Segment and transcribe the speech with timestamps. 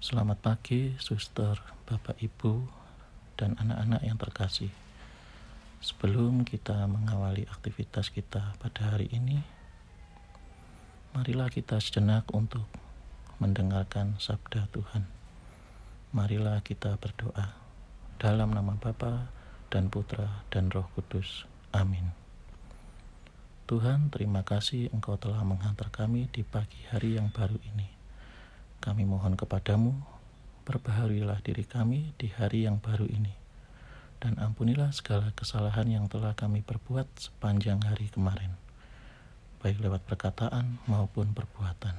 [0.00, 2.64] Selamat pagi, suster, bapak, ibu,
[3.36, 4.72] dan anak-anak yang terkasih.
[5.84, 9.44] Sebelum kita mengawali aktivitas kita pada hari ini,
[11.12, 12.64] marilah kita sejenak untuk
[13.44, 15.04] mendengarkan sabda Tuhan.
[16.16, 17.52] Marilah kita berdoa
[18.16, 19.28] dalam nama Bapa
[19.68, 21.44] dan Putra dan Roh Kudus.
[21.76, 22.08] Amin.
[23.68, 27.99] Tuhan, terima kasih Engkau telah menghantar kami di pagi hari yang baru ini.
[28.80, 29.92] Kami mohon kepadamu,
[30.64, 33.36] perbaharilah diri kami di hari yang baru ini,
[34.24, 38.56] dan ampunilah segala kesalahan yang telah kami perbuat sepanjang hari kemarin,
[39.60, 41.92] baik lewat perkataan maupun perbuatan.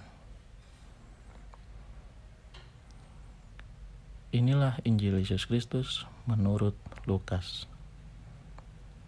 [4.34, 6.74] Inilah Injil Yesus Kristus menurut
[7.06, 7.70] Lukas.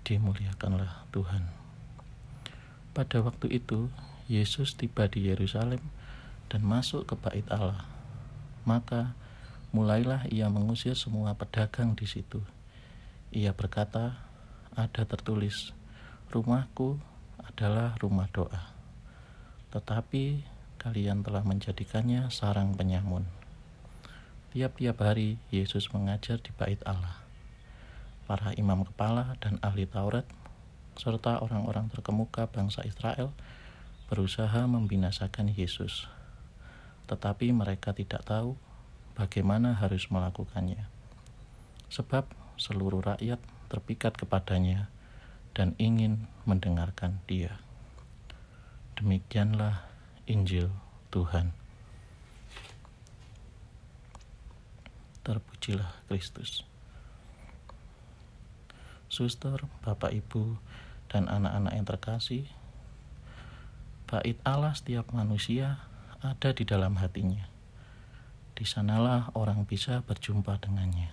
[0.05, 1.47] Dimuliakanlah Tuhan.
[2.93, 3.89] Pada waktu itu,
[4.29, 5.81] Yesus tiba di Yerusalem
[6.53, 7.81] dan masuk ke bait Allah.
[8.61, 9.17] Maka
[9.73, 12.45] mulailah ia mengusir semua pedagang di situ.
[13.33, 14.21] Ia berkata,
[14.77, 15.73] ada tertulis,
[16.29, 17.01] rumahku
[17.41, 18.69] adalah rumah doa.
[19.73, 20.45] Tetapi
[20.77, 23.25] kalian telah menjadikannya sarang penyamun.
[24.53, 27.25] Tiap-tiap hari Yesus mengajar di bait Allah.
[28.29, 30.29] Para imam kepala dan ahli Taurat
[30.93, 33.33] serta orang-orang terkemuka bangsa Israel
[34.05, 36.05] berusaha membinasakan Yesus.
[37.07, 38.55] Tetapi mereka tidak tahu
[39.13, 40.89] bagaimana harus melakukannya.
[41.93, 42.25] Sebab
[42.57, 44.89] seluruh rakyat terpikat kepadanya
[45.53, 47.61] dan ingin mendengarkan dia.
[48.97, 49.85] Demikianlah
[50.25, 50.69] Injil
[51.09, 51.53] Tuhan.
[55.23, 56.65] Terpujilah Kristus.
[59.13, 60.57] Suster, Bapak Ibu,
[61.05, 62.43] dan anak-anak yang terkasih,
[64.09, 65.85] bait Allah setiap manusia
[66.23, 67.43] ada di dalam hatinya.
[68.55, 71.11] Di sanalah orang bisa berjumpa dengannya.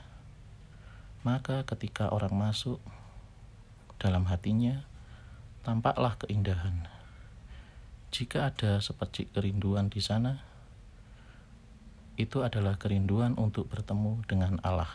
[1.26, 2.78] Maka ketika orang masuk
[3.98, 4.86] dalam hatinya,
[5.66, 6.86] tampaklah keindahan.
[8.14, 10.46] Jika ada seperti kerinduan di sana,
[12.14, 14.94] itu adalah kerinduan untuk bertemu dengan Allah.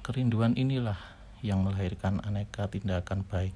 [0.00, 0.96] Kerinduan inilah
[1.44, 3.52] yang melahirkan aneka tindakan baik,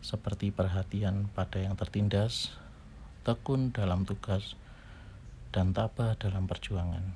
[0.00, 2.56] seperti perhatian pada yang tertindas,
[3.28, 4.56] tekun dalam tugas,
[5.52, 7.12] dan tabah dalam perjuangan.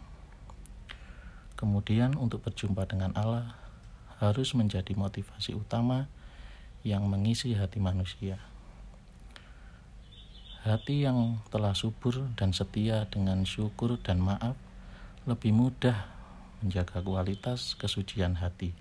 [1.56, 3.56] Kemudian, untuk berjumpa dengan Allah
[4.20, 6.12] harus menjadi motivasi utama
[6.84, 8.36] yang mengisi hati manusia.
[10.68, 14.54] Hati yang telah subur dan setia dengan syukur dan maaf
[15.24, 16.06] lebih mudah
[16.60, 18.76] menjaga kualitas kesucian hati.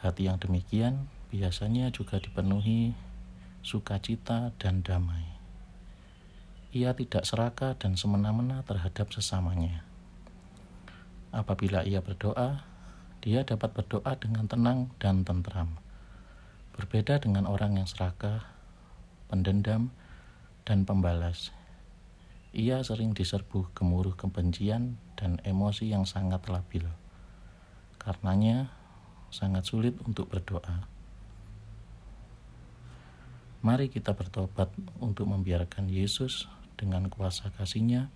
[0.00, 2.96] Hati yang demikian biasanya juga dipenuhi
[3.62, 5.35] sukacita dan damai.
[6.74, 9.86] Ia tidak serakah dan semena-mena terhadap sesamanya.
[11.30, 12.66] Apabila ia berdoa,
[13.22, 15.78] dia dapat berdoa dengan tenang dan tentram.
[16.74, 18.46] Berbeda dengan orang yang serakah,
[19.30, 19.94] pendendam,
[20.66, 21.54] dan pembalas.
[22.56, 26.88] Ia sering diserbu gemuruh kebencian dan emosi yang sangat labil.
[28.00, 28.72] Karenanya,
[29.30, 30.95] sangat sulit untuk berdoa.
[33.66, 34.70] Mari kita bertobat
[35.02, 36.46] untuk membiarkan Yesus
[36.78, 38.14] dengan kuasa kasihnya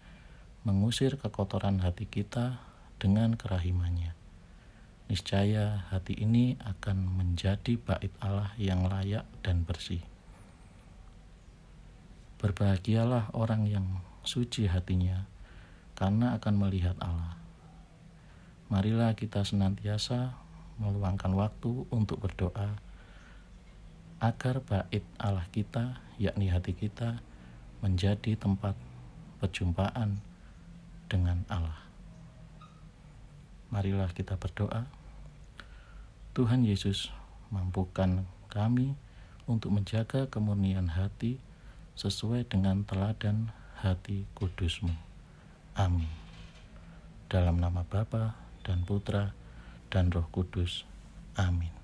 [0.62, 2.62] mengusir kekotoran hati kita
[3.02, 4.14] dengan kerahimannya.
[5.10, 9.98] Niscaya hati ini akan menjadi bait Allah yang layak dan bersih.
[12.38, 15.26] Berbahagialah orang yang suci hatinya,
[15.98, 17.34] karena akan melihat Allah.
[18.70, 20.30] Marilah kita senantiasa
[20.78, 22.89] meluangkan waktu untuk berdoa
[24.20, 27.24] agar bait Allah kita, yakni hati kita,
[27.80, 28.76] menjadi tempat
[29.40, 30.20] perjumpaan
[31.08, 31.80] dengan Allah.
[33.72, 34.84] Marilah kita berdoa.
[36.36, 37.08] Tuhan Yesus,
[37.48, 38.94] mampukan kami
[39.48, 41.40] untuk menjaga kemurnian hati
[41.96, 43.50] sesuai dengan teladan
[43.80, 44.92] hati kudusmu.
[45.74, 46.12] Amin.
[47.32, 49.32] Dalam nama Bapa dan Putra
[49.88, 50.84] dan Roh Kudus.
[51.38, 51.79] Amin.